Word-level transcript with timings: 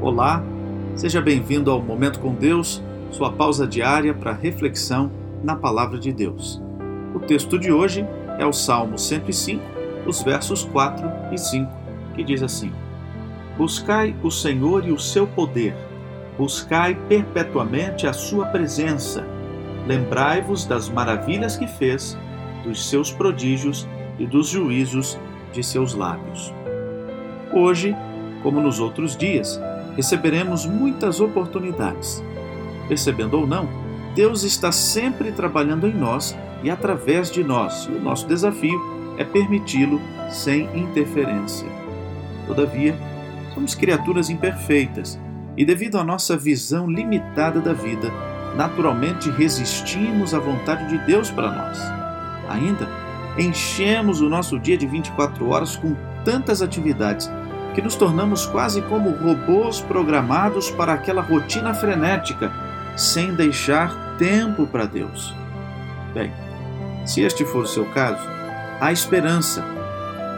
Olá, 0.00 0.44
seja 0.94 1.22
bem-vindo 1.22 1.70
ao 1.70 1.80
Momento 1.80 2.20
com 2.20 2.34
Deus, 2.34 2.82
sua 3.10 3.32
pausa 3.32 3.66
diária 3.66 4.12
para 4.12 4.30
reflexão 4.30 5.10
na 5.42 5.56
Palavra 5.56 5.98
de 5.98 6.12
Deus. 6.12 6.62
O 7.14 7.18
texto 7.18 7.58
de 7.58 7.72
hoje 7.72 8.06
é 8.38 8.44
o 8.44 8.52
Salmo 8.52 8.98
105, 8.98 9.62
os 10.06 10.22
versos 10.22 10.64
4 10.64 11.10
e 11.32 11.38
5, 11.38 11.72
que 12.14 12.22
diz 12.22 12.42
assim: 12.42 12.70
Buscai 13.56 14.14
o 14.22 14.30
Senhor 14.30 14.86
e 14.86 14.92
o 14.92 14.98
seu 14.98 15.26
poder, 15.26 15.74
buscai 16.36 16.94
perpetuamente 17.08 18.06
a 18.06 18.12
sua 18.12 18.44
presença, 18.46 19.26
lembrai-vos 19.86 20.66
das 20.66 20.90
maravilhas 20.90 21.56
que 21.56 21.66
fez, 21.66 22.18
dos 22.62 22.86
seus 22.86 23.10
prodígios 23.10 23.88
e 24.18 24.26
dos 24.26 24.48
juízos 24.48 25.18
de 25.54 25.62
seus 25.62 25.94
lábios. 25.94 26.52
Hoje, 27.50 27.96
como 28.42 28.60
nos 28.60 28.78
outros 28.78 29.16
dias, 29.16 29.58
receberemos 29.96 30.66
muitas 30.66 31.20
oportunidades. 31.20 32.22
Percebendo 32.86 33.38
ou 33.40 33.46
não, 33.46 33.68
Deus 34.14 34.44
está 34.44 34.70
sempre 34.70 35.32
trabalhando 35.32 35.86
em 35.86 35.94
nós 35.94 36.36
e 36.62 36.70
através 36.70 37.30
de 37.30 37.42
nós, 37.42 37.88
e 37.90 37.92
o 37.92 38.00
nosso 38.00 38.26
desafio 38.26 38.80
é 39.18 39.24
permiti-lo 39.24 40.00
sem 40.30 40.64
interferência. 40.78 41.68
Todavia, 42.46 42.96
somos 43.54 43.74
criaturas 43.74 44.30
imperfeitas 44.30 45.18
e, 45.56 45.64
devido 45.64 45.98
à 45.98 46.04
nossa 46.04 46.36
visão 46.36 46.88
limitada 46.88 47.60
da 47.60 47.72
vida, 47.72 48.12
naturalmente 48.54 49.30
resistimos 49.30 50.34
à 50.34 50.38
vontade 50.38 50.88
de 50.88 50.98
Deus 51.06 51.30
para 51.30 51.50
nós. 51.50 51.78
Ainda, 52.48 52.88
enchemos 53.38 54.20
o 54.20 54.28
nosso 54.28 54.58
dia 54.58 54.78
de 54.78 54.86
24 54.86 55.48
horas 55.48 55.76
com 55.76 55.94
tantas 56.24 56.62
atividades 56.62 57.30
que 57.76 57.82
nos 57.82 57.94
tornamos 57.94 58.46
quase 58.46 58.80
como 58.80 59.10
robôs 59.10 59.82
programados 59.82 60.70
para 60.70 60.94
aquela 60.94 61.20
rotina 61.20 61.74
frenética, 61.74 62.50
sem 62.96 63.34
deixar 63.34 64.16
tempo 64.16 64.66
para 64.66 64.86
Deus. 64.86 65.34
Bem, 66.14 66.32
se 67.04 67.20
este 67.20 67.44
for 67.44 67.64
o 67.64 67.68
seu 67.68 67.84
caso, 67.90 68.26
há 68.80 68.90
esperança. 68.92 69.62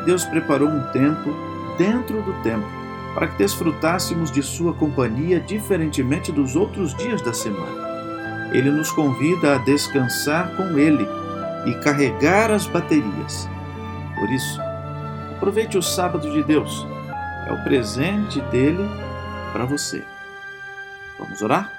Deus 0.04 0.24
preparou 0.24 0.68
um 0.68 0.82
tempo 0.88 1.32
dentro 1.78 2.20
do 2.22 2.32
tempo 2.42 2.66
para 3.14 3.28
que 3.28 3.38
desfrutássemos 3.38 4.32
de 4.32 4.42
Sua 4.42 4.74
companhia 4.74 5.38
diferentemente 5.38 6.32
dos 6.32 6.56
outros 6.56 6.92
dias 6.92 7.22
da 7.22 7.32
semana. 7.32 8.50
Ele 8.52 8.72
nos 8.72 8.90
convida 8.90 9.54
a 9.54 9.58
descansar 9.58 10.56
com 10.56 10.76
Ele 10.76 11.06
e 11.66 11.74
carregar 11.84 12.50
as 12.50 12.66
baterias. 12.66 13.48
Por 14.18 14.28
isso, 14.28 14.60
aproveite 15.36 15.78
o 15.78 15.82
sábado 15.82 16.32
de 16.32 16.42
Deus 16.42 16.84
é 17.48 17.52
o 17.52 17.64
presente 17.64 18.42
dele 18.42 18.84
para 19.52 19.64
você. 19.64 20.04
Vamos 21.18 21.40
orar? 21.40 21.72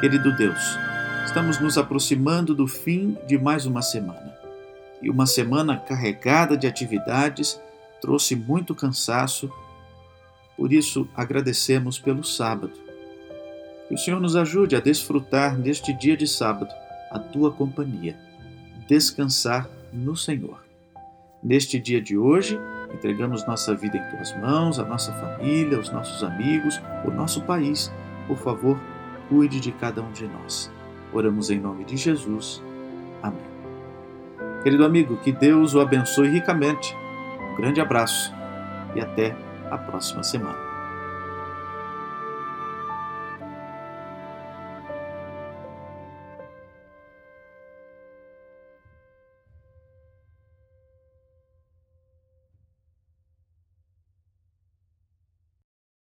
Querido 0.00 0.34
Deus, 0.34 0.78
estamos 1.26 1.60
nos 1.60 1.76
aproximando 1.76 2.54
do 2.54 2.66
fim 2.66 3.16
de 3.26 3.36
mais 3.36 3.66
uma 3.66 3.82
semana. 3.82 4.34
E 5.02 5.10
uma 5.10 5.26
semana 5.26 5.76
carregada 5.76 6.56
de 6.56 6.66
atividades 6.66 7.60
trouxe 8.00 8.34
muito 8.34 8.74
cansaço. 8.74 9.52
Por 10.56 10.72
isso, 10.72 11.06
agradecemos 11.14 11.98
pelo 11.98 12.24
sábado. 12.24 12.72
Que 13.86 13.94
o 13.94 13.98
Senhor 13.98 14.18
nos 14.18 14.34
ajude 14.34 14.74
a 14.74 14.80
desfrutar 14.80 15.58
neste 15.58 15.92
dia 15.92 16.16
de 16.16 16.26
sábado 16.26 16.72
a 17.10 17.18
tua 17.18 17.52
companhia, 17.52 18.16
descansar 18.88 19.68
no 19.92 20.16
Senhor. 20.16 20.64
Neste 21.42 21.78
dia 21.78 22.00
de 22.00 22.16
hoje, 22.16 22.58
Entregamos 22.94 23.44
nossa 23.44 23.74
vida 23.74 23.96
em 23.96 24.10
tuas 24.10 24.32
mãos, 24.38 24.78
a 24.78 24.84
nossa 24.84 25.12
família, 25.14 25.78
os 25.78 25.90
nossos 25.90 26.22
amigos, 26.22 26.80
o 27.04 27.10
nosso 27.10 27.42
país. 27.42 27.92
Por 28.28 28.36
favor, 28.38 28.78
cuide 29.28 29.58
de 29.58 29.72
cada 29.72 30.00
um 30.00 30.12
de 30.12 30.28
nós. 30.28 30.70
Oramos 31.12 31.50
em 31.50 31.58
nome 31.58 31.84
de 31.84 31.96
Jesus. 31.96 32.62
Amém. 33.20 33.40
Querido 34.62 34.84
amigo, 34.84 35.16
que 35.16 35.32
Deus 35.32 35.74
o 35.74 35.80
abençoe 35.80 36.28
ricamente. 36.28 36.96
Um 37.52 37.56
grande 37.56 37.80
abraço 37.80 38.32
e 38.94 39.00
até 39.00 39.36
a 39.70 39.76
próxima 39.76 40.22
semana. 40.22 40.63